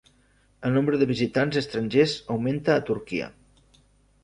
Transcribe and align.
El 0.69 0.71
nombre 0.77 0.99
de 1.01 1.07
visitants 1.11 1.59
estrangers 1.61 2.17
augmenta 2.37 2.77
a 2.79 2.85
Turquia 2.91 3.31